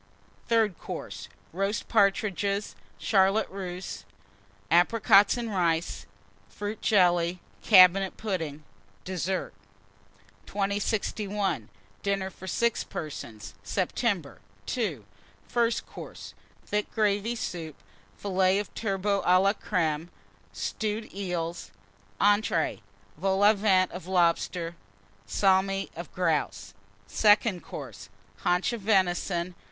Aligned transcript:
THIRD 0.47 0.79
COURSE. 0.79 1.29
Roast 1.53 1.87
Partridges. 1.87 2.75
Charlotte 2.97 3.47
Russe. 3.51 4.03
Apricots 4.71 5.37
and 5.37 5.51
Rice. 5.51 6.07
Fruit 6.49 6.81
Jelly. 6.81 7.39
Cabinet 7.61 8.17
Pudding. 8.17 8.63
DESSERT. 9.05 9.53
2061. 10.47 11.69
DINNER 12.01 12.31
FOR 12.31 12.47
6 12.47 12.83
PERSONS 12.85 13.53
(September). 13.61 14.39
II. 14.75 15.05
FIRST 15.47 15.85
COURSE. 15.85 16.33
Thick 16.65 16.91
Gravy 16.95 17.35
Soup. 17.35 17.75
Fillets 18.17 18.59
of 18.61 18.73
Turbot 18.73 19.21
à 19.23 19.39
la 19.39 19.53
Crême. 19.53 20.07
Stewed 20.51 21.13
Eels. 21.13 21.69
ENTREES. 22.19 22.79
Vol 23.19 23.43
au 23.43 23.53
Vent 23.53 23.91
of 23.91 24.07
Lobster. 24.07 24.75
Salmi 25.27 25.91
of 25.95 26.11
Grouse. 26.15 26.73
SECOND 27.05 27.61
COURSE. 27.61 28.09
Haunch 28.37 28.73
of 28.73 28.81
Venison. 28.81 29.53